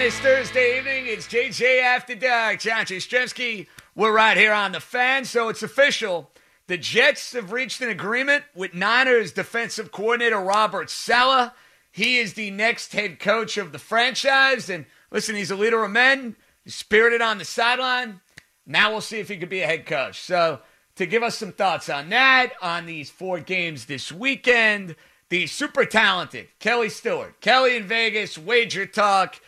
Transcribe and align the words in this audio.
this 0.00 0.18
Thursday 0.20 0.78
evening. 0.78 1.04
It's 1.08 1.26
JJ 1.26 1.82
After 1.82 2.14
Dark. 2.14 2.60
John 2.60 2.86
Jastremski. 2.86 3.66
We're 3.94 4.14
right 4.14 4.34
here 4.34 4.54
on 4.54 4.72
the 4.72 4.80
fan, 4.80 5.26
so 5.26 5.50
it's 5.50 5.62
official. 5.62 6.30
The 6.68 6.78
Jets 6.78 7.34
have 7.34 7.52
reached 7.52 7.82
an 7.82 7.90
agreement 7.90 8.44
with 8.54 8.72
Niners 8.72 9.30
defensive 9.30 9.92
coordinator 9.92 10.40
Robert 10.40 10.88
Saleh. 10.88 11.52
He 11.92 12.16
is 12.16 12.32
the 12.32 12.50
next 12.50 12.94
head 12.94 13.18
coach 13.18 13.58
of 13.58 13.72
the 13.72 13.78
franchise. 13.78 14.70
And 14.70 14.86
listen, 15.10 15.36
he's 15.36 15.50
a 15.50 15.54
leader 15.54 15.84
of 15.84 15.90
men, 15.90 16.34
he's 16.64 16.76
spirited 16.76 17.20
on 17.20 17.36
the 17.36 17.44
sideline. 17.44 18.22
Now 18.64 18.92
we'll 18.92 19.02
see 19.02 19.18
if 19.18 19.28
he 19.28 19.36
could 19.36 19.50
be 19.50 19.60
a 19.60 19.66
head 19.66 19.84
coach. 19.84 20.18
So, 20.18 20.60
to 20.96 21.04
give 21.04 21.22
us 21.22 21.36
some 21.36 21.52
thoughts 21.52 21.90
on 21.90 22.08
that, 22.08 22.54
on 22.62 22.86
these 22.86 23.10
four 23.10 23.38
games 23.38 23.84
this 23.84 24.10
weekend, 24.10 24.96
the 25.28 25.46
super 25.46 25.84
talented 25.84 26.48
Kelly 26.58 26.88
Stewart, 26.88 27.38
Kelly 27.42 27.76
in 27.76 27.84
Vegas, 27.84 28.38
Wager 28.38 28.86
Talk, 28.86 29.38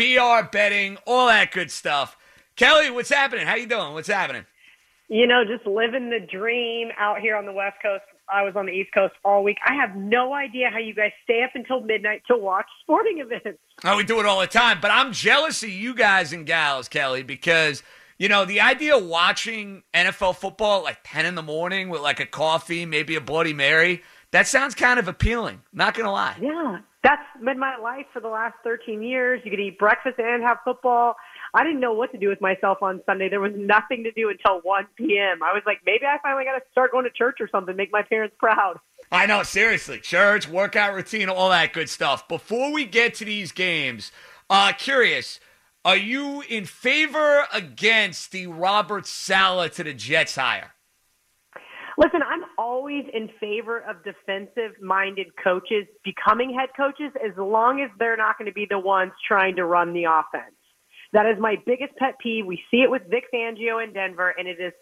BR 0.00 0.48
betting, 0.50 0.98
all 1.06 1.26
that 1.26 1.52
good 1.52 1.70
stuff. 1.70 2.16
Kelly, 2.56 2.90
what's 2.90 3.10
happening? 3.10 3.46
How 3.46 3.56
you 3.56 3.66
doing? 3.66 3.92
What's 3.92 4.08
happening? 4.08 4.46
you 5.10 5.26
know, 5.26 5.42
just 5.44 5.66
living 5.66 6.08
the 6.08 6.20
dream 6.20 6.90
out 6.96 7.18
here 7.18 7.36
on 7.36 7.44
the 7.44 7.52
West 7.52 7.76
Coast. 7.82 8.04
I 8.32 8.44
was 8.44 8.54
on 8.54 8.66
the 8.66 8.72
East 8.72 8.94
Coast 8.94 9.12
all 9.24 9.42
week. 9.42 9.58
I 9.66 9.74
have 9.74 9.96
no 9.96 10.32
idea 10.32 10.70
how 10.70 10.78
you 10.78 10.94
guys 10.94 11.10
stay 11.24 11.42
up 11.42 11.50
until 11.54 11.80
midnight 11.80 12.22
to 12.28 12.36
watch 12.36 12.66
sporting 12.80 13.18
events. 13.18 13.58
Oh, 13.84 13.96
we 13.96 14.04
do 14.04 14.20
it 14.20 14.26
all 14.26 14.38
the 14.40 14.46
time. 14.46 14.78
But 14.80 14.92
I'm 14.92 15.12
jealous 15.12 15.64
of 15.64 15.70
you 15.70 15.96
guys 15.96 16.32
and 16.32 16.46
gals, 16.46 16.88
Kelly, 16.88 17.24
because 17.24 17.82
you 18.18 18.28
know 18.28 18.44
the 18.44 18.60
idea 18.60 18.96
of 18.96 19.04
watching 19.04 19.82
NFL 19.92 20.36
football 20.36 20.78
at 20.78 20.84
like 20.84 20.98
10 21.02 21.26
in 21.26 21.34
the 21.34 21.42
morning 21.42 21.88
with 21.88 22.02
like 22.02 22.20
a 22.20 22.26
coffee, 22.26 22.86
maybe 22.86 23.16
a 23.16 23.20
Bloody 23.20 23.52
Mary. 23.52 24.02
That 24.30 24.46
sounds 24.46 24.76
kind 24.76 25.00
of 25.00 25.08
appealing. 25.08 25.62
Not 25.72 25.94
gonna 25.94 26.12
lie. 26.12 26.36
Yeah, 26.40 26.78
that's 27.02 27.22
been 27.42 27.58
my 27.58 27.76
life 27.78 28.06
for 28.12 28.20
the 28.20 28.28
last 28.28 28.54
13 28.62 29.02
years. 29.02 29.40
You 29.44 29.50
could 29.50 29.60
eat 29.60 29.78
breakfast 29.78 30.18
and 30.18 30.42
have 30.42 30.58
football. 30.64 31.16
I 31.54 31.64
didn't 31.64 31.80
know 31.80 31.94
what 31.94 32.12
to 32.12 32.18
do 32.18 32.28
with 32.28 32.40
myself 32.40 32.78
on 32.82 33.00
Sunday. 33.06 33.28
There 33.28 33.40
was 33.40 33.52
nothing 33.56 34.04
to 34.04 34.12
do 34.12 34.28
until 34.28 34.60
1 34.62 34.86
p.m. 34.96 35.42
I 35.42 35.52
was 35.54 35.62
like, 35.66 35.78
maybe 35.86 36.04
I 36.04 36.18
finally 36.22 36.44
got 36.44 36.58
to 36.58 36.64
start 36.70 36.92
going 36.92 37.04
to 37.04 37.10
church 37.10 37.38
or 37.40 37.48
something, 37.48 37.74
make 37.74 37.90
my 37.90 38.02
parents 38.02 38.36
proud. 38.38 38.78
I 39.10 39.26
know, 39.26 39.42
seriously. 39.42 39.98
Church, 39.98 40.46
workout 40.48 40.94
routine, 40.94 41.28
all 41.28 41.48
that 41.50 41.72
good 41.72 41.88
stuff. 41.88 42.28
Before 42.28 42.72
we 42.72 42.84
get 42.84 43.14
to 43.14 43.24
these 43.24 43.50
games, 43.50 44.12
uh, 44.50 44.72
curious, 44.76 45.40
are 45.84 45.96
you 45.96 46.42
in 46.42 46.66
favor 46.66 47.46
against 47.52 48.30
the 48.30 48.46
Robert 48.46 49.06
Saleh 49.06 49.72
to 49.72 49.84
the 49.84 49.94
Jets 49.94 50.36
hire? 50.36 50.74
Listen, 51.96 52.20
I'm 52.22 52.39
always 52.60 53.04
in 53.14 53.30
favor 53.40 53.78
of 53.78 54.04
defensive 54.04 54.72
minded 54.82 55.28
coaches 55.42 55.86
becoming 56.04 56.54
head 56.54 56.68
coaches 56.76 57.10
as 57.24 57.32
long 57.38 57.80
as 57.80 57.90
they're 57.98 58.18
not 58.18 58.36
going 58.36 58.46
to 58.46 58.52
be 58.52 58.66
the 58.68 58.78
ones 58.78 59.12
trying 59.26 59.56
to 59.56 59.64
run 59.64 59.94
the 59.94 60.04
offense. 60.04 60.54
That 61.14 61.24
is 61.24 61.40
my 61.40 61.56
biggest 61.64 61.96
pet 61.96 62.16
peeve. 62.22 62.44
We 62.44 62.60
see 62.70 62.82
it 62.82 62.90
with 62.90 63.02
Vic 63.08 63.24
Fangio 63.34 63.82
in 63.82 63.94
Denver, 63.94 64.34
and 64.38 64.46
it 64.46 64.60
is 64.60 64.74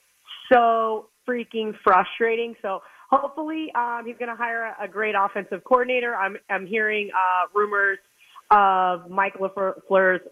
so 0.52 1.10
freaking 1.26 1.72
frustrating. 1.84 2.54
So 2.62 2.80
hopefully, 3.10 3.68
um, 3.76 4.02
he's 4.04 4.16
going 4.18 4.28
to 4.28 4.36
hire 4.36 4.74
a, 4.78 4.84
a 4.84 4.88
great 4.88 5.14
offensive 5.16 5.62
coordinator. 5.62 6.16
I'm 6.16 6.36
I'm 6.50 6.66
hearing 6.66 7.10
uh, 7.14 7.46
rumors 7.54 7.98
of 8.50 9.08
Mike 9.08 9.34
LaFleur's 9.34 10.22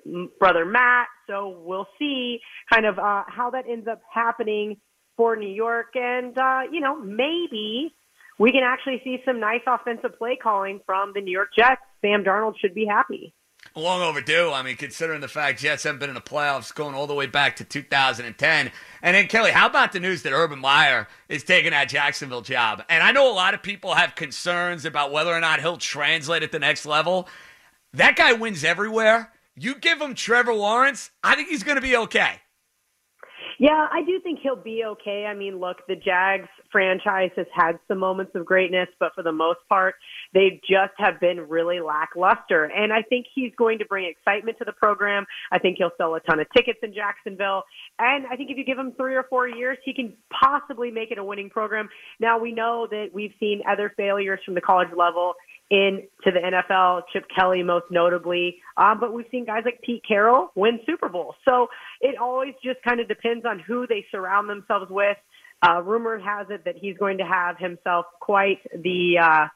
brother 0.40 0.64
Matt. 0.64 1.06
So 1.28 1.62
we'll 1.64 1.88
see 1.98 2.40
kind 2.72 2.86
of 2.86 2.98
uh, 2.98 3.22
how 3.28 3.50
that 3.52 3.64
ends 3.70 3.86
up 3.86 4.00
happening 4.12 4.78
for 5.16 5.36
New 5.36 5.48
York, 5.48 5.94
and 5.94 6.36
uh, 6.36 6.62
you 6.70 6.80
know 6.80 6.98
maybe 7.00 7.94
we 8.38 8.52
can 8.52 8.62
actually 8.62 9.00
see 9.04 9.22
some 9.24 9.40
nice 9.40 9.62
offensive 9.66 10.18
play 10.18 10.36
calling 10.36 10.80
from 10.84 11.12
the 11.14 11.20
New 11.20 11.32
York 11.32 11.50
Jets. 11.56 11.80
Sam 12.02 12.24
Darnold 12.24 12.58
should 12.58 12.74
be 12.74 12.84
happy. 12.84 13.32
Long 13.74 14.00
overdue. 14.00 14.52
I 14.52 14.62
mean, 14.62 14.76
considering 14.76 15.20
the 15.20 15.28
fact 15.28 15.60
Jets 15.60 15.82
haven't 15.82 15.98
been 15.98 16.08
in 16.08 16.14
the 16.14 16.20
playoffs 16.20 16.74
going 16.74 16.94
all 16.94 17.06
the 17.06 17.14
way 17.14 17.26
back 17.26 17.56
to 17.56 17.64
2010. 17.64 18.70
And 19.02 19.14
then, 19.14 19.26
Kelly, 19.26 19.50
how 19.50 19.66
about 19.66 19.92
the 19.92 20.00
news 20.00 20.22
that 20.22 20.32
Urban 20.32 20.60
Meyer 20.60 21.08
is 21.28 21.44
taking 21.44 21.72
that 21.72 21.88
Jacksonville 21.88 22.42
job? 22.42 22.84
And 22.88 23.02
I 23.02 23.12
know 23.12 23.30
a 23.30 23.34
lot 23.34 23.54
of 23.54 23.62
people 23.62 23.94
have 23.94 24.14
concerns 24.14 24.84
about 24.84 25.12
whether 25.12 25.34
or 25.34 25.40
not 25.40 25.60
he'll 25.60 25.76
translate 25.76 26.42
at 26.42 26.52
the 26.52 26.58
next 26.58 26.86
level. 26.86 27.28
That 27.92 28.16
guy 28.16 28.32
wins 28.32 28.64
everywhere. 28.64 29.32
You 29.54 29.74
give 29.74 30.00
him 30.00 30.14
Trevor 30.14 30.54
Lawrence, 30.54 31.10
I 31.24 31.34
think 31.34 31.48
he's 31.48 31.62
going 31.62 31.76
to 31.76 31.82
be 31.82 31.96
okay. 31.96 32.40
Yeah, 33.58 33.86
I 33.90 34.02
do 34.02 34.20
think 34.20 34.40
he'll 34.42 34.54
be 34.54 34.84
okay. 34.84 35.24
I 35.26 35.34
mean, 35.34 35.58
look, 35.58 35.78
the 35.88 35.96
Jags 35.96 36.48
franchise 36.70 37.30
has 37.36 37.46
had 37.54 37.78
some 37.88 37.98
moments 37.98 38.32
of 38.34 38.44
greatness, 38.44 38.88
but 39.00 39.14
for 39.14 39.22
the 39.22 39.32
most 39.32 39.60
part, 39.68 39.94
they 40.34 40.60
just 40.68 40.92
have 40.98 41.18
been 41.20 41.40
really 41.48 41.80
lackluster. 41.80 42.64
And 42.64 42.92
I 42.92 43.02
think 43.02 43.26
he's 43.34 43.52
going 43.56 43.78
to 43.78 43.86
bring 43.86 44.04
excitement 44.04 44.58
to 44.58 44.64
the 44.64 44.72
program. 44.72 45.24
I 45.50 45.58
think 45.58 45.78
he'll 45.78 45.92
sell 45.96 46.14
a 46.14 46.20
ton 46.20 46.38
of 46.40 46.46
tickets 46.54 46.80
in 46.82 46.92
Jacksonville. 46.92 47.62
And 47.98 48.26
I 48.26 48.36
think 48.36 48.50
if 48.50 48.58
you 48.58 48.64
give 48.64 48.78
him 48.78 48.92
three 48.96 49.14
or 49.14 49.24
four 49.30 49.48
years, 49.48 49.78
he 49.84 49.94
can 49.94 50.12
possibly 50.30 50.90
make 50.90 51.10
it 51.10 51.18
a 51.18 51.24
winning 51.24 51.48
program. 51.48 51.88
Now, 52.20 52.38
we 52.38 52.52
know 52.52 52.86
that 52.90 53.08
we've 53.14 53.32
seen 53.40 53.62
other 53.68 53.92
failures 53.96 54.40
from 54.44 54.54
the 54.54 54.60
college 54.60 54.90
level 54.94 55.34
into 55.70 56.06
the 56.24 56.40
NFL, 56.70 57.02
Chip 57.12 57.24
Kelly 57.34 57.62
most 57.62 57.86
notably. 57.90 58.58
Um, 58.76 59.00
but 59.00 59.12
we've 59.12 59.26
seen 59.30 59.44
guys 59.44 59.62
like 59.64 59.80
Pete 59.82 60.02
Carroll 60.06 60.50
win 60.54 60.78
Super 60.86 61.08
Bowl. 61.08 61.34
So 61.44 61.68
it 62.00 62.16
always 62.18 62.54
just 62.62 62.82
kind 62.82 63.00
of 63.00 63.08
depends 63.08 63.44
on 63.44 63.58
who 63.58 63.86
they 63.86 64.04
surround 64.10 64.48
themselves 64.48 64.90
with. 64.90 65.16
Uh, 65.66 65.82
rumor 65.82 66.18
has 66.18 66.46
it 66.50 66.64
that 66.64 66.76
he's 66.76 66.96
going 66.98 67.18
to 67.18 67.24
have 67.24 67.56
himself 67.58 68.06
quite 68.20 68.58
the 68.74 69.18
uh, 69.18 69.46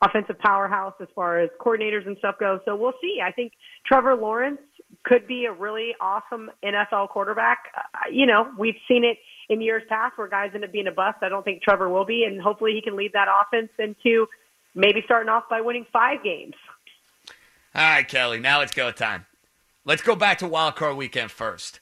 offensive 0.00 0.38
powerhouse 0.38 0.94
as 1.00 1.08
far 1.14 1.40
as 1.40 1.50
coordinators 1.60 2.06
and 2.06 2.16
stuff 2.18 2.36
goes. 2.38 2.60
So 2.64 2.76
we'll 2.76 2.92
see. 3.00 3.18
I 3.22 3.32
think 3.32 3.52
Trevor 3.84 4.14
Lawrence 4.14 4.60
could 5.04 5.26
be 5.26 5.46
a 5.46 5.52
really 5.52 5.94
awesome 6.00 6.50
NFL 6.64 7.08
quarterback. 7.10 7.58
Uh, 7.76 8.10
you 8.10 8.26
know, 8.26 8.48
we've 8.58 8.76
seen 8.86 9.04
it 9.04 9.18
in 9.48 9.60
years 9.60 9.82
past 9.88 10.16
where 10.16 10.28
guys 10.28 10.50
end 10.54 10.64
up 10.64 10.72
being 10.72 10.86
a 10.86 10.92
bust. 10.92 11.18
I 11.22 11.28
don't 11.28 11.44
think 11.44 11.62
Trevor 11.62 11.88
will 11.88 12.04
be, 12.04 12.24
and 12.24 12.40
hopefully 12.40 12.72
he 12.74 12.82
can 12.82 12.96
lead 12.96 13.12
that 13.14 13.28
offense 13.28 13.70
into 13.78 14.26
maybe 14.74 15.02
starting 15.04 15.28
off 15.28 15.44
by 15.50 15.60
winning 15.60 15.86
five 15.92 16.22
games. 16.22 16.54
All 17.74 17.82
right, 17.82 18.06
Kelly, 18.06 18.38
now 18.38 18.60
it's 18.60 18.72
go 18.72 18.90
time. 18.90 19.26
Let's 19.84 20.02
go 20.02 20.14
back 20.14 20.38
to 20.38 20.48
Wild 20.48 20.76
Card 20.76 20.96
Weekend 20.96 21.30
first. 21.30 21.80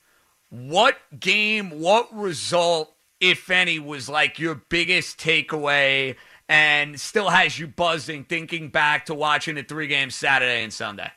What 0.50 0.96
game, 1.18 1.80
what 1.80 2.08
result, 2.14 2.94
if 3.20 3.50
any, 3.50 3.78
was 3.78 4.08
like 4.08 4.38
your 4.38 4.54
biggest 4.54 5.18
takeaway 5.18 6.16
and 6.48 6.98
still 7.00 7.28
has 7.28 7.58
you 7.58 7.66
buzzing 7.66 8.24
thinking 8.24 8.68
back 8.68 9.06
to 9.06 9.14
watching 9.14 9.56
the 9.56 9.62
three 9.62 9.88
games 9.88 10.14
Saturday 10.14 10.62
and 10.62 10.72
Sunday? 10.72 11.10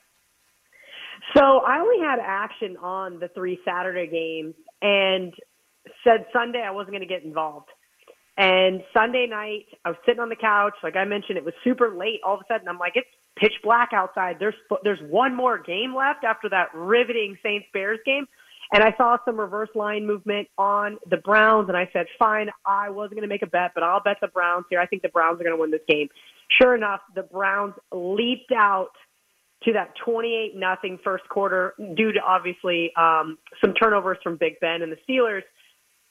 So 1.38 1.60
I 1.60 1.80
only 1.80 2.04
had 2.04 2.18
action 2.20 2.78
on 2.78 3.20
the 3.20 3.28
three 3.30 3.60
Saturday 3.64 4.08
games 4.08 4.56
and 4.82 5.34
said 6.04 6.26
Sunday 6.34 6.64
I 6.66 6.72
wasn't 6.72 6.92
going 6.92 7.02
to 7.02 7.08
get 7.08 7.24
involved. 7.24 7.70
And 8.38 8.82
Sunday 8.94 9.28
night, 9.30 9.66
I 9.84 9.90
was 9.90 9.98
sitting 10.06 10.22
on 10.22 10.30
the 10.30 10.36
couch. 10.36 10.74
Like 10.82 10.96
I 10.96 11.04
mentioned, 11.04 11.38
it 11.38 11.44
was 11.44 11.54
super 11.64 11.94
late. 11.94 12.22
All 12.26 12.36
of 12.36 12.40
a 12.40 12.46
sudden, 12.52 12.68
I'm 12.68 12.80
like, 12.80 12.94
it's 12.96 13.08
pitch 13.36 13.54
black 13.64 13.90
outside. 13.94 14.38
There's 14.40 14.56
there's 14.84 15.00
one 15.10 15.36
more 15.36 15.58
game 15.60 15.94
left 15.94 16.24
after 16.24 16.50
that 16.50 16.74
riveting 16.74 17.38
Saints 17.44 17.68
Bears 17.74 18.00
game. 18.06 18.26
And 18.72 18.84
I 18.84 18.94
saw 18.98 19.18
some 19.26 19.40
reverse 19.40 19.70
line 19.74 20.06
movement 20.06 20.48
on 20.58 20.98
the 21.10 21.18
Browns, 21.18 21.70
and 21.70 21.78
I 21.78 21.90
said, 21.92 22.06
fine, 22.20 22.50
I 22.66 22.90
wasn't 22.90 23.16
going 23.16 23.24
to 23.24 23.28
make 23.28 23.42
a 23.42 23.48
bet, 23.48 23.72
but 23.74 23.84
I'll 23.84 24.02
bet 24.02 24.18
the 24.22 24.28
Browns 24.28 24.66
here. 24.70 24.80
I 24.80 24.86
think 24.86 25.02
the 25.02 25.10
Browns 25.10 25.42
are 25.42 25.44
going 25.44 25.56
to 25.56 25.62
win 25.62 25.72
this 25.72 25.82
game. 25.88 26.08
Sure 26.62 26.76
enough, 26.76 27.02
the 27.16 27.24
Browns 27.24 27.74
leaped 27.92 28.52
out 28.56 28.92
to 29.64 29.74
that 29.74 29.94
28 30.06 30.56
nothing 30.56 31.00
first 31.04 31.28
quarter 31.30 31.74
due 31.96 32.12
to 32.12 32.20
obviously 32.22 32.92
um, 32.96 33.38
some 33.60 33.74
turnovers 33.74 34.18
from 34.24 34.38
Big 34.38 34.60
Ben 34.60 34.82
and 34.82 34.92
the 34.92 34.98
Steelers. 35.08 35.42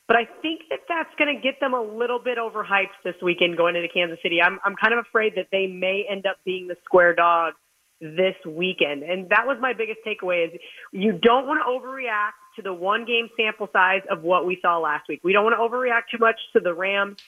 But 0.06 0.16
I 0.16 0.24
think 0.42 0.62
that 0.70 0.80
that's 0.88 1.14
going 1.18 1.34
to 1.34 1.40
get 1.40 1.60
them 1.60 1.74
a 1.74 1.82
little 1.82 2.18
bit 2.18 2.38
overhyped 2.38 2.96
this 3.04 3.14
weekend 3.22 3.56
going 3.56 3.76
into 3.76 3.88
Kansas 3.88 4.18
City. 4.22 4.40
I'm 4.42 4.58
I'm 4.64 4.74
kind 4.74 4.94
of 4.94 5.04
afraid 5.06 5.34
that 5.36 5.48
they 5.52 5.66
may 5.66 6.06
end 6.08 6.26
up 6.26 6.36
being 6.46 6.66
the 6.66 6.76
square 6.84 7.14
dog 7.14 7.54
this 8.00 8.34
weekend. 8.46 9.02
And 9.02 9.28
that 9.30 9.46
was 9.46 9.58
my 9.60 9.72
biggest 9.72 10.00
takeaway 10.06 10.46
is 10.46 10.60
you 10.92 11.12
don't 11.12 11.46
want 11.46 11.60
to 11.60 11.68
overreact 11.68 12.38
to 12.56 12.62
the 12.62 12.72
one 12.72 13.04
game 13.04 13.28
sample 13.36 13.68
size 13.72 14.02
of 14.10 14.22
what 14.22 14.46
we 14.46 14.58
saw 14.62 14.78
last 14.78 15.08
week. 15.08 15.20
We 15.24 15.32
don't 15.32 15.44
want 15.44 15.54
to 15.56 15.62
overreact 15.62 16.10
too 16.10 16.18
much 16.18 16.36
to 16.52 16.60
the 16.60 16.74
Rams 16.74 17.18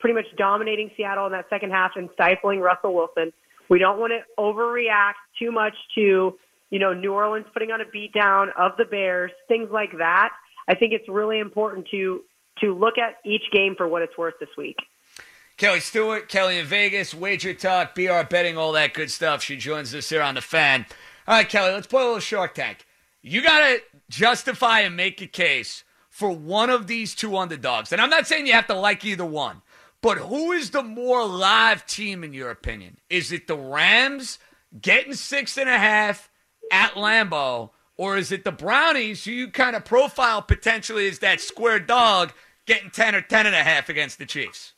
pretty 0.00 0.14
much 0.14 0.26
dominating 0.36 0.90
Seattle 0.96 1.26
in 1.26 1.32
that 1.32 1.46
second 1.48 1.70
half 1.70 1.92
and 1.96 2.10
stifling 2.12 2.60
Russell 2.60 2.94
Wilson. 2.94 3.32
We 3.70 3.78
don't 3.78 3.98
want 3.98 4.12
to 4.12 4.20
overreact 4.38 5.14
too 5.38 5.50
much 5.50 5.74
to, 5.94 6.38
you 6.70 6.78
know, 6.78 6.92
New 6.92 7.12
Orleans 7.12 7.46
putting 7.54 7.70
on 7.70 7.80
a 7.80 7.84
beatdown 7.84 8.48
of 8.58 8.72
the 8.76 8.84
Bears, 8.84 9.30
things 9.48 9.68
like 9.72 9.92
that. 9.98 10.30
I 10.68 10.74
think 10.74 10.92
it's 10.92 11.08
really 11.08 11.38
important 11.38 11.88
to 11.90 12.22
to 12.60 12.72
look 12.72 12.98
at 12.98 13.16
each 13.24 13.42
game 13.52 13.74
for 13.76 13.88
what 13.88 14.02
it's 14.02 14.16
worth 14.16 14.34
this 14.38 14.50
week. 14.56 14.76
Kelly 15.56 15.80
Stewart, 15.80 16.28
Kelly 16.28 16.58
in 16.58 16.66
Vegas, 16.66 17.14
Wager 17.14 17.54
Talk, 17.54 17.94
BR 17.94 18.22
betting, 18.28 18.58
all 18.58 18.72
that 18.72 18.92
good 18.92 19.10
stuff. 19.10 19.42
She 19.42 19.56
joins 19.56 19.94
us 19.94 20.08
here 20.08 20.22
on 20.22 20.34
the 20.34 20.40
fan. 20.40 20.84
All 21.28 21.36
right, 21.36 21.48
Kelly, 21.48 21.72
let's 21.72 21.86
play 21.86 22.02
a 22.02 22.06
little 22.06 22.20
Shark 22.20 22.54
Tank. 22.54 22.84
You 23.22 23.40
got 23.40 23.60
to 23.60 23.80
justify 24.08 24.80
and 24.80 24.96
make 24.96 25.22
a 25.22 25.26
case 25.26 25.84
for 26.10 26.30
one 26.30 26.70
of 26.70 26.88
these 26.88 27.14
two 27.14 27.36
underdogs. 27.36 27.92
And 27.92 28.00
I'm 28.00 28.10
not 28.10 28.26
saying 28.26 28.46
you 28.46 28.52
have 28.52 28.66
to 28.66 28.74
like 28.74 29.04
either 29.04 29.24
one, 29.24 29.62
but 30.02 30.18
who 30.18 30.52
is 30.52 30.70
the 30.70 30.82
more 30.82 31.24
live 31.24 31.86
team 31.86 32.24
in 32.24 32.32
your 32.32 32.50
opinion? 32.50 32.98
Is 33.08 33.30
it 33.30 33.46
the 33.46 33.56
Rams 33.56 34.38
getting 34.80 35.14
six 35.14 35.56
and 35.56 35.68
a 35.68 35.78
half 35.78 36.30
at 36.72 36.94
Lambeau, 36.94 37.70
or 37.96 38.16
is 38.16 38.32
it 38.32 38.42
the 38.42 38.52
Brownies 38.52 39.24
who 39.24 39.30
you 39.30 39.48
kind 39.48 39.76
of 39.76 39.84
profile 39.84 40.42
potentially 40.42 41.08
as 41.08 41.20
that 41.20 41.40
square 41.40 41.78
dog 41.78 42.32
getting 42.66 42.90
10 42.90 43.14
or 43.14 43.20
10 43.20 43.46
and 43.46 43.54
a 43.54 43.62
half 43.62 43.88
against 43.88 44.18
the 44.18 44.26
Chiefs? 44.26 44.72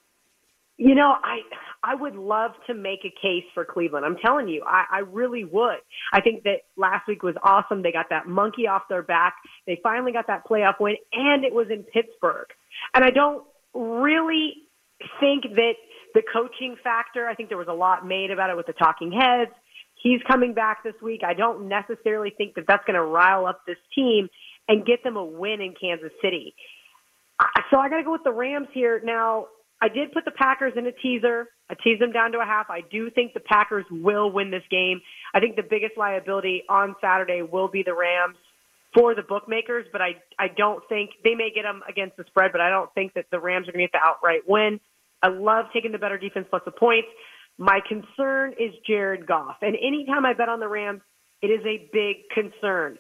You 0.79 0.95
know, 0.95 1.15
I 1.23 1.41
I 1.83 1.95
would 1.95 2.17
love 2.17 2.53
to 2.67 2.75
make 2.75 3.01
a 3.05 3.15
case 3.23 3.45
for 3.55 3.65
Cleveland. 3.65 4.05
I'm 4.05 4.17
telling 4.17 4.49
you, 4.49 4.63
I, 4.67 4.85
I 4.91 4.99
really 5.01 5.45
would. 5.45 5.79
I 6.13 6.21
think 6.21 6.43
that 6.45 6.63
last 6.77 7.09
week 7.09 7.23
was 7.23 7.35
awesome. 7.43 7.83
They 7.83 7.93
got 7.93 8.07
that 8.11 8.27
monkey 8.27 8.67
off 8.67 8.83
their 8.89 9.03
back. 9.03 9.37
They 9.67 9.81
finally 9.83 10.13
got 10.13 10.27
that 10.27 10.47
playoff 10.47 10.81
win, 10.81 10.97
and 11.13 11.45
it 11.45 11.55
was 11.55 11.69
in 11.71 11.83
Pittsburgh. 11.83 12.49
And 12.93 13.05
I 13.05 13.11
don't 13.11 13.45
really 13.75 14.55
think 15.21 15.45
that 15.55 15.75
the 16.15 16.23
coaching 16.33 16.77
factor. 16.83 17.27
I 17.27 17.35
think 17.35 17.49
there 17.51 17.59
was 17.59 17.69
a 17.69 17.75
lot 17.75 18.07
made 18.07 18.31
about 18.31 18.51
it 18.51 18.57
with 18.57 18.67
the 18.67 18.73
talking 18.73 19.13
heads. 19.13 19.53
He's 20.03 20.21
coming 20.27 20.55
back 20.55 20.83
this 20.85 20.95
week. 21.03 21.23
I 21.27 21.35
don't 21.35 21.69
necessarily 21.69 22.31
think 22.37 22.55
that 22.55 22.65
that's 22.67 22.85
going 22.87 22.95
to 22.95 23.05
rile 23.05 23.47
up 23.47 23.61
this 23.67 23.79
team 23.95 24.29
and 24.69 24.85
get 24.85 25.03
them 25.05 25.17
a 25.17 25.25
win 25.25 25.61
in 25.61 25.75
Kansas 25.79 26.13
City. 26.23 26.55
So 27.71 27.79
I 27.79 27.89
got 27.89 27.99
to 27.99 28.05
go 28.05 28.13
with 28.13 28.25
the 28.25 28.33
Rams 28.33 28.69
here. 28.73 29.01
Now, 29.05 29.47
I 29.81 29.89
did 29.89 30.13
put 30.13 30.25
the 30.25 30.31
Packers 30.31 30.73
in 30.77 30.87
a 30.87 30.93
teaser. 30.93 31.49
I 31.69 31.75
teased 31.75 32.01
them 32.01 32.13
down 32.13 32.33
to 32.33 32.39
a 32.39 32.45
half. 32.45 32.71
I 32.71 32.81
do 32.91 33.11
think 33.11 33.35
the 33.35 33.41
Packers 33.41 33.85
will 33.91 34.31
win 34.31 34.51
this 34.51 34.63
game. 34.71 35.01
I 35.35 35.41
think 35.41 35.57
the 35.57 35.63
biggest 35.63 35.97
liability 35.97 36.63
on 36.69 36.95
Saturday 37.01 37.43
will 37.43 37.69
be 37.69 37.83
the 37.83 37.95
Rams 37.95 38.37
for 38.95 39.15
the 39.15 39.23
bookmakers, 39.23 39.87
but 39.93 40.01
I 40.01 40.17
I 40.39 40.49
don't 40.49 40.83
think 40.89 41.11
they 41.23 41.35
may 41.35 41.51
get 41.55 41.63
them 41.63 41.83
against 41.89 42.17
the 42.17 42.25
spread, 42.29 42.53
but 42.53 42.61
I 42.61 42.71
don't 42.71 42.93
think 42.95 43.13
that 43.15 43.27
the 43.31 43.39
Rams 43.39 43.69
are 43.69 43.73
going 43.73 43.87
to 43.87 43.93
get 43.93 44.01
the 44.01 44.07
outright 44.07 44.49
win. 44.49 44.81
I 45.23 45.29
love 45.29 45.67
taking 45.73 45.93
the 45.93 45.99
better 45.99 46.17
defense 46.17 46.47
plus 46.49 46.63
the 46.65 46.71
points. 46.71 47.09
My 47.59 47.81
concern 47.87 48.55
is 48.59 48.73
Jared 48.87 49.27
Goff, 49.27 49.57
and 49.61 49.77
anytime 49.77 50.25
I 50.25 50.33
bet 50.33 50.49
on 50.49 50.61
the 50.61 50.69
Rams, 50.69 51.03
it 51.43 51.49
is 51.49 51.65
a 51.67 51.89
big 51.93 52.29
concern. 52.33 52.97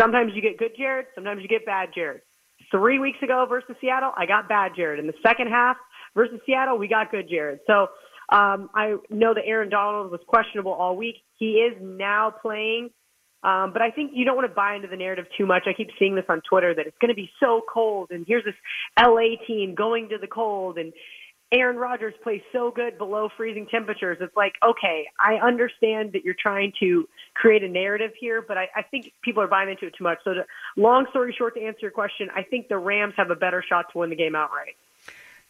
Sometimes 0.00 0.32
you 0.34 0.42
get 0.42 0.58
good 0.58 0.72
Jared, 0.76 1.06
sometimes 1.14 1.42
you 1.42 1.48
get 1.48 1.64
bad 1.66 1.90
Jared. 1.94 2.22
Three 2.70 2.98
weeks 2.98 3.18
ago 3.22 3.46
versus 3.48 3.76
Seattle, 3.80 4.12
I 4.16 4.26
got 4.26 4.48
bad 4.48 4.72
Jared. 4.74 4.98
In 4.98 5.06
the 5.06 5.14
second 5.22 5.48
half 5.48 5.76
versus 6.16 6.40
Seattle, 6.44 6.78
we 6.78 6.88
got 6.88 7.12
good 7.12 7.28
Jared. 7.28 7.60
So 7.68 7.88
um, 8.30 8.70
I 8.74 8.96
know 9.10 9.34
that 9.34 9.44
Aaron 9.46 9.68
Donald 9.68 10.10
was 10.10 10.20
questionable 10.26 10.72
all 10.72 10.96
week. 10.96 11.16
He 11.38 11.52
is 11.52 11.76
now 11.80 12.32
playing. 12.42 12.90
Um, 13.44 13.72
but 13.72 13.80
I 13.80 13.92
think 13.92 14.10
you 14.14 14.24
don't 14.24 14.34
want 14.34 14.50
to 14.50 14.54
buy 14.54 14.74
into 14.74 14.88
the 14.88 14.96
narrative 14.96 15.26
too 15.38 15.46
much. 15.46 15.64
I 15.66 15.72
keep 15.72 15.90
seeing 16.00 16.16
this 16.16 16.24
on 16.28 16.42
Twitter 16.48 16.74
that 16.74 16.86
it's 16.86 16.96
going 17.00 17.10
to 17.10 17.14
be 17.14 17.30
so 17.38 17.62
cold, 17.72 18.08
and 18.10 18.24
here's 18.26 18.44
this 18.44 18.54
LA 18.98 19.36
team 19.46 19.76
going 19.76 20.08
to 20.08 20.18
the 20.18 20.26
cold, 20.26 20.78
and 20.78 20.92
Aaron 21.52 21.76
Rodgers 21.76 22.14
plays 22.24 22.40
so 22.52 22.72
good 22.74 22.98
below 22.98 23.28
freezing 23.36 23.68
temperatures. 23.70 24.18
It's 24.20 24.34
like, 24.34 24.54
okay, 24.66 25.06
I 25.20 25.34
understand 25.34 26.12
that 26.14 26.24
you're 26.24 26.34
trying 26.34 26.72
to 26.80 27.08
create 27.34 27.62
a 27.62 27.68
narrative 27.68 28.10
here, 28.18 28.42
but 28.46 28.58
I, 28.58 28.68
I 28.74 28.82
think 28.82 29.12
people 29.22 29.44
are 29.44 29.46
buying 29.46 29.70
into 29.70 29.86
it 29.86 29.94
too 29.96 30.02
much. 30.02 30.18
So, 30.24 30.34
to, 30.34 30.44
long 30.76 31.06
story 31.10 31.32
short, 31.38 31.54
to 31.54 31.62
answer 31.62 31.80
your 31.82 31.92
question, 31.92 32.28
I 32.34 32.42
think 32.42 32.66
the 32.66 32.78
Rams 32.78 33.14
have 33.16 33.30
a 33.30 33.36
better 33.36 33.62
shot 33.66 33.86
to 33.92 33.98
win 33.98 34.10
the 34.10 34.16
game 34.16 34.34
outright. 34.34 34.74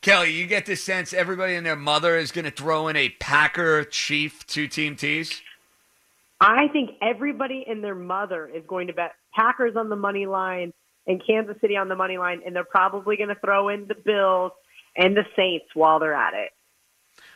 Kelly, 0.07 0.31
you 0.31 0.47
get 0.47 0.67
the 0.67 0.77
sense 0.77 1.13
everybody 1.13 1.57
and 1.57 1.67
their 1.67 1.75
mother 1.75 2.17
is 2.17 2.31
going 2.31 2.45
to 2.45 2.53
throw 2.53 2.87
in 2.87 2.95
a 2.95 3.09
Packer 3.09 3.83
Chief 3.83 4.47
two 4.47 4.69
team 4.69 4.95
tease? 4.95 5.43
I 6.41 6.69
think 6.69 6.91
everybody 7.03 7.65
and 7.69 7.83
their 7.83 7.97
mother 7.97 8.47
is 8.47 8.63
going 8.69 8.87
to 8.87 8.93
bet 8.93 9.15
Packers 9.35 9.75
on 9.75 9.89
the 9.89 9.97
money 9.97 10.27
line 10.27 10.73
and 11.09 11.21
Kansas 11.27 11.57
City 11.61 11.77
on 11.77 11.89
the 11.89 11.97
money 11.97 12.19
line, 12.19 12.41
and 12.47 12.55
they're 12.55 12.63
probably 12.63 13.17
going 13.17 13.31
to 13.31 13.41
throw 13.45 13.69
in 13.69 13.89
the 13.89 13.97
Bills 13.97 14.53
and 14.97 15.17
the 15.17 15.25
Saints 15.35 15.67
while 15.75 15.99
they're 15.99 16.15
at 16.15 16.35
it. 16.35 16.51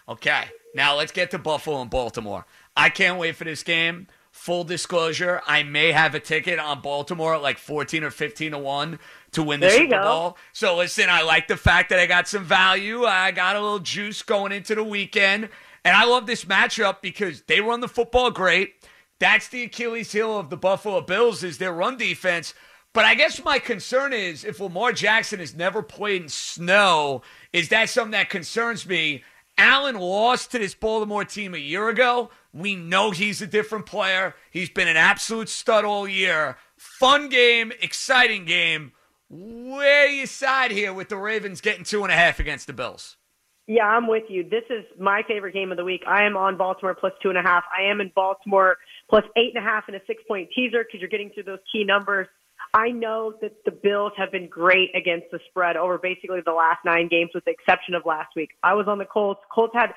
Okay, 0.09 0.45
now 0.73 0.97
let's 0.97 1.11
get 1.11 1.33
to 1.33 1.41
Buffalo 1.41 1.83
and 1.83 1.91
Baltimore. 1.91 2.47
I 2.77 2.89
can't 2.89 3.19
wait 3.19 3.35
for 3.35 3.43
this 3.43 3.65
game. 3.65 4.07
Full 4.33 4.65
disclosure, 4.65 5.43
I 5.47 5.65
may 5.65 5.93
have 5.93 6.15
a 6.15 6.21
ticket 6.21 6.59
on 6.59 6.81
Baltimore 6.81 7.35
at 7.35 7.43
like 7.43 7.59
14 7.59 8.05
or 8.05 8.11
15 8.11 8.53
to 8.53 8.59
1 8.59 8.99
to 9.33 9.43
win 9.43 9.61
the 9.61 9.67
There 9.67 9.77
Super. 9.77 10.03
Bowl. 10.03 10.37
So 10.53 10.77
listen, 10.77 11.11
I 11.11 11.23
like 11.23 11.49
the 11.49 11.57
fact 11.57 11.91
that 11.91 11.99
I 11.99 12.07
got 12.07 12.29
some 12.29 12.45
value. 12.45 13.05
I 13.05 13.33
got 13.33 13.57
a 13.57 13.61
little 13.61 13.81
juice 13.81 14.23
going 14.23 14.53
into 14.53 14.75
the 14.75 14.85
weekend. 14.85 15.49
And 15.85 15.97
I 15.97 16.05
love 16.05 16.27
this 16.27 16.45
matchup 16.45 17.01
because 17.03 17.43
they 17.43 17.61
run 17.61 17.81
the 17.81 17.89
football 17.89 18.31
great. 18.31 18.75
That's 19.19 19.49
the 19.49 19.65
Achilles 19.65 20.13
heel 20.13 20.39
of 20.39 20.49
the 20.49 20.57
Buffalo 20.57 21.01
Bills 21.01 21.43
is 21.43 21.59
their 21.59 21.73
run 21.73 21.97
defense. 21.97 22.55
But 22.93 23.05
I 23.05 23.15
guess 23.15 23.45
my 23.45 23.59
concern 23.59 24.13
is 24.13 24.45
if 24.45 24.61
Lamar 24.61 24.93
Jackson 24.93 25.39
has 25.39 25.55
never 25.55 25.83
played 25.83 26.23
in 26.23 26.29
snow, 26.29 27.23
is 27.53 27.69
that 27.69 27.89
something 27.89 28.13
that 28.13 28.31
concerns 28.31 28.87
me? 28.87 29.23
Allen 29.61 29.97
lost 29.97 30.53
to 30.53 30.59
this 30.59 30.75
Baltimore 30.75 31.27
team 31.27 31.55
a 31.55 31.59
year 31.59 31.91
ago. 31.91 32.31
We 32.51 32.75
know 32.75 33.11
he's 33.11 33.43
a 33.43 33.47
different 33.47 33.85
player. 33.85 34.35
He's 34.51 34.71
been 34.71 34.89
an 34.89 34.97
absolute 34.97 35.51
stud 35.51 35.85
all 35.85 36.09
year. 36.09 36.57
Fun 36.79 37.29
game, 37.29 37.71
exciting 37.83 38.47
game. 38.47 38.93
Where 39.29 40.09
you 40.09 40.25
side 40.25 40.71
here 40.71 40.95
with 40.95 41.11
the 41.11 41.19
Ravens 41.19 41.61
getting 41.61 41.85
two 41.85 42.03
and 42.05 42.11
a 42.11 42.17
half 42.17 42.41
against 42.41 42.69
the 42.69 42.73
Bills? 42.73 43.19
Yeah, 43.67 43.85
I'm 43.85 44.09
with 44.09 44.25
you. 44.31 44.49
This 44.49 44.65
is 44.71 44.85
my 44.99 45.23
favorite 45.29 45.53
game 45.53 45.71
of 45.71 45.77
the 45.77 45.85
week. 45.85 46.05
I 46.09 46.25
am 46.25 46.39
on 46.39 46.57
Baltimore 46.57 46.97
plus 46.99 47.13
two 47.23 47.29
and 47.29 47.39
a 47.39 47.43
half. 47.43 47.65
I 47.79 47.91
am 47.91 48.01
in 48.01 48.11
Baltimore 48.17 48.79
plus 49.11 49.25
eight 49.37 49.55
and 49.55 49.65
a 49.65 49.69
half 49.69 49.91
in 49.91 49.95
a 49.95 50.01
six 50.07 50.23
point 50.27 50.49
teaser 50.57 50.85
because 50.85 51.01
you're 51.01 51.11
getting 51.11 51.31
through 51.31 51.45
those 51.45 51.61
key 51.71 51.85
numbers. 51.85 52.29
I 52.73 52.91
know 52.91 53.35
that 53.41 53.65
the 53.65 53.73
Bills 53.73 54.13
have 54.17 54.31
been 54.31 54.49
great 54.49 54.91
against 54.95 55.27
the 55.33 55.41
spread 55.49 55.77
over 55.77 55.99
basically 55.99 56.41
the 56.45 56.53
last 56.53 56.79
nine 56.85 57.09
games, 57.09 57.31
with 57.35 57.45
the 57.45 57.51
exception 57.51 57.95
of 57.95 58.07
last 58.07 58.29
week. 58.37 58.51
I 58.63 58.75
was 58.75 58.87
on 58.87 58.99
the 58.99 59.05
Colts. 59.05 59.41
Colts 59.53 59.75
had 59.75 59.93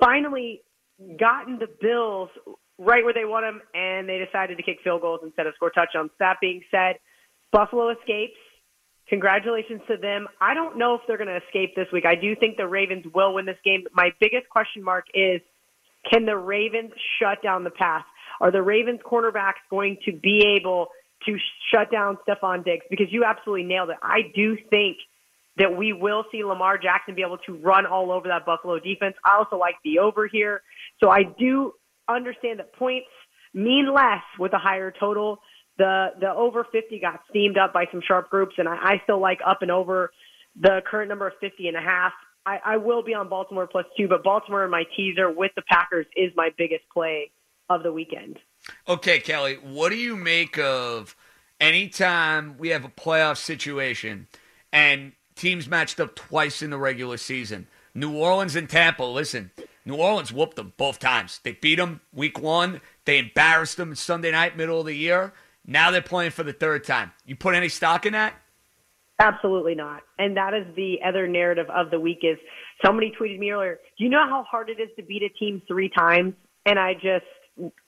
finally 0.00 0.62
gotten 1.18 1.58
the 1.58 1.68
Bills 1.80 2.30
right 2.78 3.04
where 3.04 3.12
they 3.12 3.24
want 3.24 3.44
them, 3.44 3.60
and 3.74 4.08
they 4.08 4.24
decided 4.24 4.56
to 4.56 4.62
kick 4.62 4.78
field 4.82 5.02
goals 5.02 5.20
instead 5.22 5.46
of 5.46 5.54
score 5.56 5.70
touchdowns. 5.70 6.10
That 6.18 6.36
being 6.40 6.62
said, 6.70 6.96
Buffalo 7.52 7.90
escapes. 7.90 8.38
Congratulations 9.08 9.80
to 9.88 9.96
them. 9.96 10.28
I 10.40 10.54
don't 10.54 10.78
know 10.78 10.94
if 10.94 11.00
they're 11.06 11.16
going 11.16 11.28
to 11.28 11.40
escape 11.46 11.74
this 11.74 11.88
week. 11.92 12.04
I 12.06 12.14
do 12.14 12.36
think 12.36 12.56
the 12.56 12.66
Ravens 12.66 13.04
will 13.14 13.34
win 13.34 13.46
this 13.46 13.56
game. 13.64 13.84
My 13.92 14.10
biggest 14.20 14.48
question 14.50 14.82
mark 14.82 15.06
is 15.14 15.40
can 16.10 16.26
the 16.26 16.36
Ravens 16.36 16.92
shut 17.20 17.42
down 17.42 17.64
the 17.64 17.70
pass? 17.70 18.04
Are 18.40 18.52
the 18.52 18.62
Ravens 18.62 19.00
cornerbacks 19.04 19.64
going 19.70 19.96
to 20.04 20.12
be 20.12 20.56
able 20.58 20.88
to 21.26 21.36
shut 21.72 21.90
down 21.90 22.18
Stefon 22.26 22.64
Diggs? 22.64 22.84
Because 22.90 23.06
you 23.10 23.24
absolutely 23.24 23.64
nailed 23.64 23.90
it. 23.90 23.96
I 24.02 24.20
do 24.34 24.56
think 24.70 24.98
that 25.58 25.76
we 25.76 25.92
will 25.92 26.24
see 26.30 26.44
Lamar 26.44 26.78
Jackson 26.78 27.14
be 27.14 27.22
able 27.22 27.38
to 27.38 27.54
run 27.54 27.84
all 27.84 28.12
over 28.12 28.28
that 28.28 28.46
Buffalo 28.46 28.78
defense. 28.78 29.16
I 29.24 29.36
also 29.38 29.56
like 29.56 29.74
the 29.84 29.98
over 29.98 30.26
here. 30.26 30.62
So 31.02 31.10
I 31.10 31.24
do 31.38 31.72
understand 32.08 32.60
that 32.60 32.72
points 32.74 33.08
mean 33.52 33.92
less 33.92 34.22
with 34.38 34.52
a 34.52 34.58
higher 34.58 34.92
total. 34.98 35.40
The 35.76 36.08
the 36.20 36.30
over 36.30 36.66
50 36.70 36.98
got 37.00 37.20
steamed 37.30 37.58
up 37.58 37.72
by 37.72 37.86
some 37.90 38.00
sharp 38.06 38.30
groups, 38.30 38.54
and 38.58 38.68
I, 38.68 38.76
I 38.76 39.00
still 39.04 39.20
like 39.20 39.38
up 39.46 39.62
and 39.62 39.70
over 39.70 40.10
the 40.60 40.80
current 40.88 41.08
number 41.08 41.26
of 41.26 41.34
50 41.40 41.68
and 41.68 41.76
a 41.76 41.80
half. 41.80 42.12
I, 42.46 42.58
I 42.64 42.76
will 42.78 43.02
be 43.02 43.14
on 43.14 43.28
Baltimore 43.28 43.66
plus 43.66 43.84
two, 43.96 44.08
but 44.08 44.24
Baltimore 44.24 44.64
in 44.64 44.70
my 44.70 44.84
teaser 44.96 45.30
with 45.30 45.52
the 45.54 45.62
Packers 45.62 46.06
is 46.16 46.32
my 46.34 46.50
biggest 46.56 46.84
play 46.92 47.30
of 47.68 47.82
the 47.82 47.92
weekend. 47.92 48.38
Okay, 48.88 49.20
Kelly, 49.20 49.54
what 49.56 49.90
do 49.90 49.96
you 49.96 50.16
make 50.16 50.58
of 50.58 51.16
anytime 51.60 52.56
we 52.58 52.68
have 52.68 52.84
a 52.84 52.88
playoff 52.88 53.36
situation 53.36 54.26
and 54.72 55.12
teams 55.34 55.68
matched 55.68 56.00
up 56.00 56.14
twice 56.14 56.62
in 56.62 56.70
the 56.70 56.78
regular 56.78 57.16
season? 57.16 57.66
New 57.94 58.16
Orleans 58.16 58.56
and 58.56 58.68
Tampa, 58.68 59.04
listen, 59.04 59.50
New 59.84 59.96
Orleans 59.96 60.32
whooped 60.32 60.56
them 60.56 60.72
both 60.76 60.98
times. 60.98 61.40
They 61.42 61.52
beat 61.52 61.76
them 61.76 62.00
week 62.12 62.38
one, 62.38 62.80
they 63.04 63.18
embarrassed 63.18 63.76
them 63.76 63.94
Sunday 63.94 64.30
night, 64.30 64.56
middle 64.56 64.80
of 64.80 64.86
the 64.86 64.94
year. 64.94 65.32
Now 65.66 65.90
they're 65.90 66.00
playing 66.00 66.30
for 66.30 66.42
the 66.42 66.52
third 66.52 66.84
time. 66.84 67.12
You 67.26 67.36
put 67.36 67.54
any 67.54 67.68
stock 67.68 68.06
in 68.06 68.12
that? 68.12 68.34
Absolutely 69.18 69.74
not. 69.74 70.02
And 70.18 70.36
that 70.36 70.54
is 70.54 70.64
the 70.76 70.98
other 71.04 71.26
narrative 71.26 71.66
of 71.70 71.90
the 71.90 71.98
week 71.98 72.20
is 72.22 72.38
somebody 72.84 73.12
tweeted 73.20 73.38
me 73.38 73.50
earlier, 73.50 73.78
do 73.98 74.04
you 74.04 74.10
know 74.10 74.24
how 74.28 74.44
hard 74.48 74.70
it 74.70 74.80
is 74.80 74.88
to 74.96 75.02
beat 75.02 75.22
a 75.22 75.28
team 75.28 75.60
three 75.66 75.88
times? 75.88 76.34
And 76.64 76.78
I 76.78 76.94
just 76.94 77.26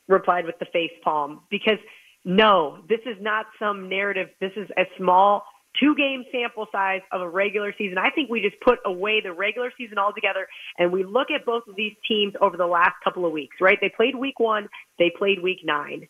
replied 0.08 0.44
with 0.46 0.58
the 0.58 0.66
face 0.66 0.92
palm 1.02 1.40
because 1.50 1.78
no, 2.24 2.78
this 2.88 3.00
is 3.06 3.16
not 3.20 3.46
some 3.58 3.88
narrative. 3.88 4.28
This 4.40 4.52
is 4.56 4.68
a 4.76 4.82
small 4.98 5.44
two 5.78 5.94
game 5.94 6.24
sample 6.32 6.66
size 6.72 7.00
of 7.12 7.20
a 7.20 7.28
regular 7.28 7.72
season. 7.78 7.98
I 7.98 8.10
think 8.10 8.28
we 8.28 8.40
just 8.40 8.60
put 8.60 8.78
away 8.84 9.20
the 9.22 9.32
regular 9.32 9.72
season 9.78 9.98
altogether 9.98 10.46
and 10.78 10.92
we 10.92 11.04
look 11.04 11.28
at 11.30 11.46
both 11.46 11.62
of 11.68 11.76
these 11.76 11.94
teams 12.06 12.34
over 12.40 12.56
the 12.56 12.66
last 12.66 12.94
couple 13.04 13.24
of 13.24 13.32
weeks, 13.32 13.56
right? 13.60 13.78
They 13.80 13.90
played 13.94 14.16
week 14.16 14.40
one, 14.40 14.68
they 14.98 15.12
played 15.16 15.42
week 15.42 15.60
nine. 15.64 16.08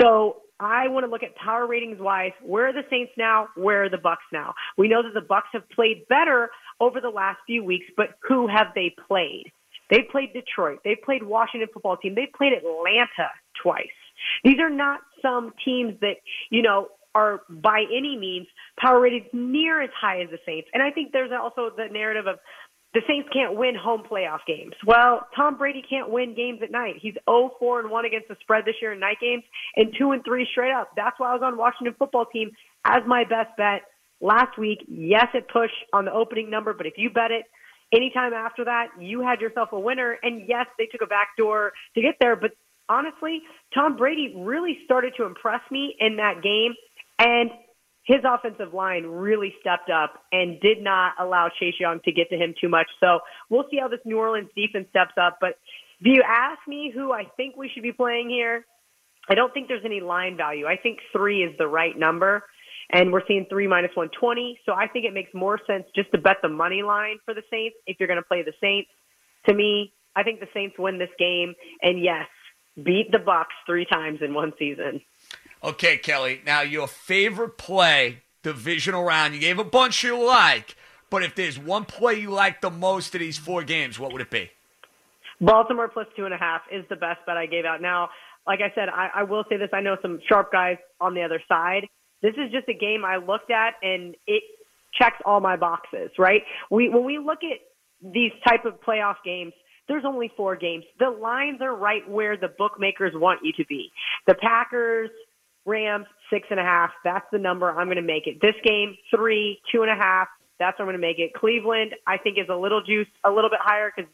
So 0.00 0.42
I 0.58 0.88
want 0.88 1.04
to 1.04 1.10
look 1.10 1.22
at 1.22 1.36
power 1.36 1.66
ratings 1.66 2.00
wise. 2.00 2.32
Where 2.42 2.68
are 2.68 2.72
the 2.72 2.84
Saints 2.90 3.12
now? 3.16 3.48
Where 3.56 3.84
are 3.84 3.88
the 3.90 3.98
Bucs 3.98 4.26
now? 4.32 4.54
We 4.76 4.88
know 4.88 5.02
that 5.02 5.14
the 5.14 5.26
Bucs 5.26 5.52
have 5.52 5.68
played 5.70 6.08
better 6.08 6.50
over 6.80 7.00
the 7.00 7.10
last 7.10 7.38
few 7.46 7.62
weeks, 7.62 7.86
but 7.96 8.18
who 8.26 8.48
have 8.48 8.68
they 8.74 8.94
played? 9.06 9.52
They 9.90 10.02
played 10.02 10.32
Detroit. 10.32 10.80
They 10.84 10.96
played 10.96 11.22
Washington 11.22 11.68
football 11.72 11.96
team. 11.96 12.14
They 12.14 12.28
played 12.36 12.52
Atlanta 12.52 13.30
twice. 13.62 13.86
These 14.44 14.58
are 14.60 14.70
not 14.70 15.00
some 15.22 15.52
teams 15.64 15.94
that, 16.00 16.16
you 16.50 16.62
know, 16.62 16.88
are 17.14 17.40
by 17.48 17.84
any 17.94 18.16
means 18.18 18.46
power 18.78 19.00
rated 19.00 19.22
near 19.32 19.80
as 19.80 19.90
high 19.98 20.20
as 20.20 20.30
the 20.30 20.38
Saints. 20.44 20.68
And 20.74 20.82
I 20.82 20.90
think 20.90 21.12
there's 21.12 21.30
also 21.32 21.70
the 21.74 21.86
narrative 21.90 22.26
of 22.26 22.38
the 22.94 23.02
Saints 23.06 23.28
can't 23.32 23.56
win 23.56 23.74
home 23.74 24.02
playoff 24.10 24.40
games. 24.46 24.74
Well, 24.86 25.26
Tom 25.34 25.58
Brady 25.58 25.82
can't 25.88 26.10
win 26.10 26.34
games 26.34 26.60
at 26.62 26.70
night. 26.70 26.94
He's 27.00 27.14
0-4 27.28 27.80
and 27.80 27.90
1 27.90 28.04
against 28.04 28.28
the 28.28 28.36
spread 28.40 28.64
this 28.64 28.76
year 28.80 28.92
in 28.92 29.00
night 29.00 29.18
games 29.20 29.44
and 29.76 29.94
2 29.98 30.12
and 30.12 30.24
3 30.24 30.46
straight 30.50 30.72
up. 30.72 30.90
That's 30.96 31.18
why 31.18 31.30
I 31.30 31.34
was 31.34 31.42
on 31.42 31.58
Washington 31.58 31.94
football 31.98 32.26
team 32.26 32.52
as 32.84 33.02
my 33.06 33.24
best 33.24 33.56
bet 33.56 33.82
last 34.20 34.58
week. 34.58 34.78
Yes, 34.88 35.26
it 35.34 35.46
pushed 35.52 35.74
on 35.92 36.06
the 36.06 36.12
opening 36.12 36.48
number, 36.48 36.72
but 36.72 36.86
if 36.86 36.94
you 36.96 37.10
bet 37.10 37.30
it 37.30 37.44
anytime 37.92 38.32
after 38.32 38.64
that, 38.64 38.88
you 38.98 39.20
had 39.20 39.40
yourself 39.40 39.70
a 39.72 39.80
winner. 39.80 40.16
And 40.22 40.48
yes, 40.48 40.66
they 40.78 40.86
took 40.86 41.02
a 41.02 41.06
back 41.06 41.36
door 41.36 41.72
to 41.94 42.02
get 42.02 42.16
there, 42.20 42.36
but 42.36 42.52
honestly, 42.88 43.42
Tom 43.74 43.96
Brady 43.96 44.34
really 44.36 44.78
started 44.84 45.14
to 45.16 45.24
impress 45.24 45.60
me 45.70 45.96
in 45.98 46.16
that 46.16 46.42
game. 46.42 46.74
And 47.18 47.50
his 48.04 48.18
offensive 48.24 48.72
line 48.72 49.04
really 49.04 49.54
stepped 49.60 49.90
up 49.90 50.22
and 50.30 50.60
did 50.60 50.80
not 50.80 51.14
allow 51.18 51.48
Chase 51.58 51.74
Young 51.80 52.00
to 52.04 52.12
get 52.12 52.30
to 52.30 52.36
him 52.36 52.54
too 52.60 52.68
much. 52.68 52.86
So 53.00 53.18
we'll 53.50 53.64
see 53.70 53.78
how 53.80 53.88
this 53.88 53.98
New 54.04 54.18
Orleans 54.18 54.48
defense 54.54 54.86
steps 54.90 55.14
up. 55.20 55.38
But 55.40 55.58
if 56.00 56.06
you 56.06 56.22
ask 56.24 56.60
me 56.68 56.92
who 56.94 57.12
I 57.12 57.24
think 57.36 57.56
we 57.56 57.68
should 57.72 57.82
be 57.82 57.92
playing 57.92 58.30
here, 58.30 58.64
I 59.28 59.34
don't 59.34 59.52
think 59.52 59.66
there's 59.66 59.84
any 59.84 60.00
line 60.00 60.36
value. 60.36 60.66
I 60.66 60.76
think 60.76 61.00
three 61.12 61.42
is 61.42 61.56
the 61.58 61.66
right 61.66 61.98
number. 61.98 62.44
And 62.90 63.12
we're 63.12 63.26
seeing 63.26 63.46
three 63.48 63.66
minus 63.66 63.90
120. 63.94 64.60
So 64.64 64.72
I 64.72 64.86
think 64.86 65.04
it 65.04 65.12
makes 65.12 65.34
more 65.34 65.58
sense 65.66 65.84
just 65.94 66.10
to 66.12 66.18
bet 66.18 66.36
the 66.42 66.48
money 66.48 66.82
line 66.82 67.18
for 67.24 67.34
the 67.34 67.42
Saints 67.50 67.76
if 67.86 67.98
you're 67.98 68.06
going 68.06 68.20
to 68.20 68.26
play 68.26 68.42
the 68.42 68.52
Saints. 68.60 68.88
To 69.48 69.54
me, 69.54 69.92
I 70.14 70.22
think 70.22 70.40
the 70.40 70.48
Saints 70.54 70.76
win 70.78 70.98
this 70.98 71.10
game. 71.18 71.54
And 71.82 72.00
yes, 72.00 72.26
beat 72.82 73.10
the 73.10 73.18
Bucs 73.18 73.56
three 73.66 73.86
times 73.86 74.20
in 74.22 74.34
one 74.34 74.52
season. 74.58 75.00
Okay, 75.64 75.96
Kelly. 75.96 76.40
Now, 76.46 76.60
your 76.60 76.86
favorite 76.86 77.58
play, 77.58 78.22
divisional 78.42 79.02
round. 79.02 79.34
You 79.34 79.40
gave 79.40 79.58
a 79.58 79.64
bunch 79.64 80.04
you 80.04 80.22
like, 80.24 80.76
but 81.10 81.22
if 81.22 81.34
there's 81.34 81.58
one 81.58 81.84
play 81.84 82.20
you 82.20 82.30
like 82.30 82.60
the 82.60 82.70
most 82.70 83.14
of 83.14 83.20
these 83.20 83.38
four 83.38 83.64
games, 83.64 83.98
what 83.98 84.12
would 84.12 84.22
it 84.22 84.30
be? 84.30 84.50
Baltimore 85.40 85.88
plus 85.88 86.06
two 86.16 86.24
and 86.24 86.32
a 86.32 86.38
half 86.38 86.62
is 86.70 86.84
the 86.88 86.96
best 86.96 87.24
bet 87.26 87.36
I 87.36 87.46
gave 87.46 87.64
out. 87.64 87.82
Now, 87.82 88.10
like 88.46 88.60
I 88.60 88.72
said, 88.74 88.88
I, 88.88 89.10
I 89.16 89.22
will 89.24 89.44
say 89.48 89.56
this. 89.56 89.70
I 89.72 89.80
know 89.80 89.96
some 90.00 90.20
sharp 90.28 90.52
guys 90.52 90.78
on 91.00 91.14
the 91.14 91.22
other 91.22 91.42
side. 91.48 91.88
This 92.26 92.34
is 92.44 92.50
just 92.50 92.68
a 92.68 92.74
game 92.74 93.04
I 93.04 93.18
looked 93.18 93.52
at 93.52 93.74
and 93.82 94.16
it 94.26 94.42
checks 95.00 95.18
all 95.24 95.38
my 95.38 95.56
boxes, 95.56 96.10
right? 96.18 96.42
We, 96.72 96.88
when 96.88 97.04
we 97.04 97.18
look 97.18 97.38
at 97.44 97.60
these 98.02 98.32
type 98.44 98.64
of 98.64 98.80
playoff 98.80 99.14
games, 99.24 99.52
there's 99.86 100.02
only 100.04 100.32
four 100.36 100.56
games. 100.56 100.82
The 100.98 101.08
lines 101.08 101.60
are 101.60 101.76
right 101.76 102.02
where 102.10 102.36
the 102.36 102.48
bookmakers 102.58 103.12
want 103.14 103.42
you 103.44 103.52
to 103.52 103.64
be. 103.68 103.92
The 104.26 104.34
Packers, 104.34 105.10
Rams, 105.66 106.06
six 106.28 106.48
and 106.50 106.58
a 106.58 106.64
half. 106.64 106.90
That's 107.04 107.26
the 107.30 107.38
number 107.38 107.70
I'm 107.70 107.86
going 107.86 107.94
to 107.94 108.02
make 108.02 108.26
it. 108.26 108.40
This 108.42 108.56
game, 108.64 108.96
three, 109.14 109.60
two 109.72 109.82
and 109.82 109.90
a 109.92 109.94
half. 109.94 110.26
That's 110.58 110.76
where 110.80 110.88
I'm 110.88 110.92
going 110.92 111.00
to 111.00 111.06
make 111.06 111.20
it. 111.20 111.32
Cleveland, 111.34 111.92
I 112.08 112.16
think, 112.16 112.38
is 112.38 112.48
a 112.50 112.56
little 112.56 112.82
juice, 112.82 113.06
a 113.24 113.30
little 113.30 113.50
bit 113.50 113.60
higher 113.62 113.92
because 113.94 114.10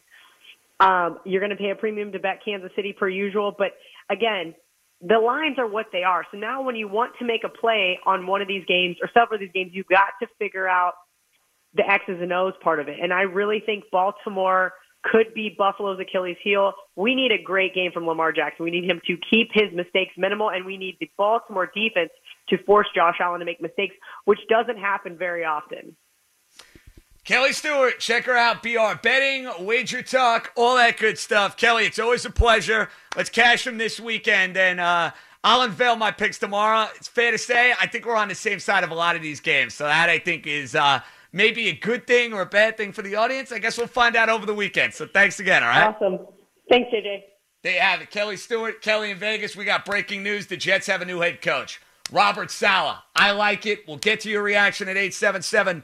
um, 0.79 1.17
you're 1.25 1.41
going 1.41 1.49
to 1.49 1.55
pay 1.55 1.71
a 1.71 1.75
premium 1.75 2.11
to 2.11 2.19
bet 2.19 2.41
Kansas 2.45 2.69
City 2.75 2.93
per 2.93 3.09
usual. 3.09 3.55
But 3.57 3.71
again, 4.11 4.53
the 5.05 5.19
lines 5.19 5.59
are 5.59 5.67
what 5.67 5.87
they 5.91 6.03
are. 6.03 6.25
So 6.31 6.37
now 6.37 6.63
when 6.63 6.75
you 6.75 6.87
want 6.87 7.13
to 7.19 7.25
make 7.25 7.43
a 7.43 7.49
play 7.49 7.99
on 8.05 8.25
one 8.25 8.41
of 8.41 8.47
these 8.47 8.63
games 8.65 8.95
or 9.01 9.09
several 9.13 9.35
of 9.35 9.41
these 9.41 9.51
games, 9.53 9.71
you've 9.73 9.87
got 9.87 10.13
to 10.21 10.27
figure 10.39 10.67
out 10.67 10.93
the 11.73 11.83
X's 11.89 12.21
and 12.21 12.31
O's 12.31 12.53
part 12.63 12.79
of 12.79 12.87
it. 12.87 12.97
And 13.01 13.11
I 13.11 13.23
really 13.23 13.61
think 13.65 13.85
Baltimore 13.91 14.73
could 15.03 15.33
be 15.33 15.53
Buffalo's 15.57 15.99
Achilles 15.99 16.37
heel. 16.41 16.73
We 16.95 17.15
need 17.15 17.33
a 17.33 17.41
great 17.41 17.75
game 17.75 17.91
from 17.91 18.07
Lamar 18.07 18.31
Jackson. 18.31 18.63
We 18.63 18.71
need 18.71 18.89
him 18.89 19.01
to 19.07 19.17
keep 19.29 19.49
his 19.51 19.73
mistakes 19.73 20.13
minimal, 20.17 20.49
and 20.49 20.65
we 20.65 20.77
need 20.77 20.95
the 21.01 21.11
Baltimore 21.17 21.69
defense 21.75 22.11
to 22.49 22.57
force 22.63 22.87
Josh 22.95 23.17
Allen 23.19 23.39
to 23.39 23.45
make 23.45 23.61
mistakes, 23.61 23.95
which 24.23 24.39
doesn't 24.49 24.77
happen 24.77 25.17
very 25.17 25.43
often. 25.43 25.97
Kelly 27.23 27.53
Stewart, 27.53 27.99
check 27.99 28.25
her 28.25 28.35
out. 28.35 28.61
BR 28.61 28.99
Betting, 29.01 29.49
Wager 29.65 30.01
Talk, 30.01 30.51
all 30.57 30.75
that 30.75 30.97
good 30.97 31.17
stuff. 31.17 31.55
Kelly, 31.55 31.85
it's 31.85 31.97
always 31.97 32.25
a 32.25 32.29
pleasure. 32.29 32.89
Let's 33.15 33.29
cash 33.29 33.63
them 33.63 33.77
this 33.77 33.97
weekend, 33.97 34.57
and 34.57 34.81
uh, 34.81 35.11
I'll 35.41 35.61
unveil 35.61 35.95
my 35.95 36.11
picks 36.11 36.37
tomorrow. 36.37 36.89
It's 36.97 37.07
fair 37.07 37.31
to 37.31 37.37
say 37.37 37.73
I 37.79 37.87
think 37.87 38.05
we're 38.05 38.17
on 38.17 38.27
the 38.27 38.35
same 38.35 38.59
side 38.59 38.83
of 38.83 38.91
a 38.91 38.95
lot 38.95 39.15
of 39.15 39.21
these 39.21 39.39
games, 39.39 39.73
so 39.73 39.85
that 39.85 40.09
I 40.09 40.19
think 40.19 40.45
is 40.45 40.75
uh, 40.75 40.99
maybe 41.31 41.69
a 41.69 41.73
good 41.73 42.05
thing 42.07 42.33
or 42.33 42.41
a 42.41 42.45
bad 42.45 42.75
thing 42.75 42.91
for 42.91 43.03
the 43.03 43.15
audience. 43.15 43.53
I 43.53 43.59
guess 43.59 43.77
we'll 43.77 43.87
find 43.87 44.17
out 44.17 44.27
over 44.27 44.45
the 44.45 44.53
weekend. 44.53 44.93
So 44.93 45.07
thanks 45.07 45.39
again. 45.39 45.63
All 45.63 45.69
right. 45.69 45.95
Awesome. 45.95 46.27
Thanks, 46.69 46.89
JJ. 46.93 47.23
There 47.63 47.73
you 47.73 47.79
have 47.79 48.01
it. 48.01 48.11
Kelly 48.11 48.35
Stewart, 48.35 48.81
Kelly 48.81 49.11
in 49.11 49.17
Vegas. 49.17 49.55
We 49.55 49.63
got 49.63 49.85
breaking 49.85 50.23
news. 50.23 50.47
The 50.47 50.57
Jets 50.57 50.87
have 50.87 51.01
a 51.01 51.05
new 51.05 51.21
head 51.21 51.41
coach. 51.41 51.79
Robert 52.11 52.51
Saleh. 52.51 52.97
I 53.15 53.31
like 53.31 53.65
it. 53.65 53.87
We'll 53.87 53.97
get 53.97 54.19
to 54.21 54.29
your 54.29 54.43
reaction 54.43 54.89
at 54.89 54.97
877 54.97 55.83